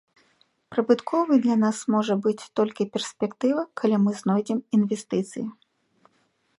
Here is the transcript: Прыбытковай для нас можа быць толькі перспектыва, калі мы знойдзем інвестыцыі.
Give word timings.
Прыбытковай 0.75 1.39
для 1.45 1.57
нас 1.65 1.77
можа 1.95 2.15
быць 2.29 2.47
толькі 2.61 2.89
перспектыва, 2.97 3.61
калі 3.83 3.95
мы 4.07 4.11
знойдзем 4.23 4.59
інвестыцыі. 4.79 5.45